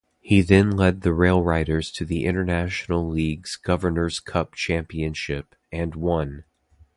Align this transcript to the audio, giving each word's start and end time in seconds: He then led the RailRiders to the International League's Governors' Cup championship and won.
He 0.19 0.41
then 0.41 0.71
led 0.71 1.01
the 1.01 1.11
RailRiders 1.11 1.93
to 1.93 2.05
the 2.05 2.25
International 2.25 3.07
League's 3.07 3.55
Governors' 3.55 4.19
Cup 4.19 4.55
championship 4.55 5.53
and 5.71 5.93
won. 5.93 6.43